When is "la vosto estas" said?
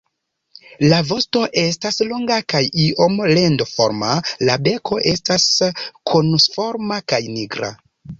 0.91-1.99